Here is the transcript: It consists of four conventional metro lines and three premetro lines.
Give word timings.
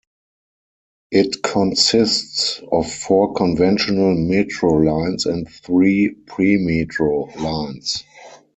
It 1.11 1.43
consists 1.43 2.59
of 2.71 2.91
four 2.91 3.35
conventional 3.35 4.15
metro 4.17 4.73
lines 4.77 5.27
and 5.27 5.47
three 5.47 6.09
premetro 6.25 7.29
lines. 7.39 8.03